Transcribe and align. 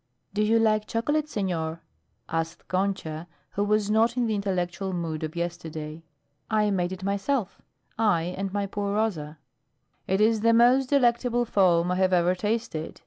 "Do 0.33 0.41
you 0.41 0.57
like 0.57 0.87
chocolate, 0.87 1.29
senor?" 1.29 1.83
asked 2.27 2.67
Concha, 2.67 3.27
who 3.51 3.63
was 3.63 3.91
not 3.91 4.17
in 4.17 4.25
the 4.25 4.33
intellectual 4.33 4.93
mood 4.93 5.21
of 5.23 5.35
yesterday. 5.35 6.01
"I 6.49 6.71
made 6.71 6.91
it 6.91 7.03
myself 7.03 7.61
I 7.99 8.23
and 8.23 8.51
my 8.51 8.65
poor 8.65 8.95
Rosa." 8.95 9.37
"It 10.07 10.19
is 10.19 10.41
the 10.41 10.53
most 10.53 10.89
delectable 10.89 11.45
foam 11.45 11.91
I 11.91 11.97
have 11.97 12.13
ever 12.13 12.33
tasted. 12.33 12.99